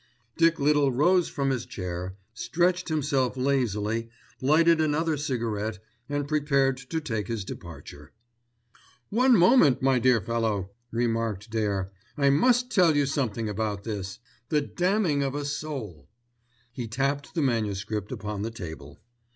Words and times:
Dick 0.35 0.59
Little 0.59 0.91
rose 0.91 1.29
from 1.29 1.51
his 1.51 1.63
chair, 1.63 2.17
stretched 2.33 2.89
himself 2.89 3.37
lazily, 3.37 4.09
lighted 4.41 4.81
another 4.81 5.15
cigarette 5.15 5.77
and 6.09 6.27
prepared 6.27 6.77
to 6.77 6.99
take 6.99 7.27
his 7.27 7.45
departure. 7.45 8.11
"One 9.11 9.37
moment, 9.37 9.83
my 9.83 9.99
dear 9.99 10.19
fellow," 10.19 10.71
remarked 10.89 11.51
Dare, 11.51 11.91
"I 12.17 12.31
must 12.31 12.71
tell 12.71 12.95
you 12.97 13.05
something 13.05 13.47
about 13.47 13.83
this, 13.83 14.17
The 14.49 14.61
Damning 14.61 15.21
of 15.21 15.35
a 15.35 15.45
Soul." 15.45 16.07
He 16.71 16.87
tapped 16.87 17.35
the 17.35 17.43
manuscript 17.43 18.11
upon 18.11 18.41
the 18.41 18.49
table. 18.49 18.97